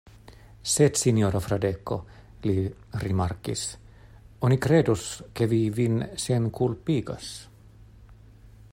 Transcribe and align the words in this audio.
Sed 0.75 0.95
sinjoro 0.99 1.41
Fradeko, 1.47 1.97
li 2.47 2.55
rimarkigis, 3.03 3.67
oni 4.49 4.59
kredus, 4.67 5.07
ke 5.39 5.51
vi 5.55 5.63
vin 5.81 6.03
senkulpigas. 6.27 7.33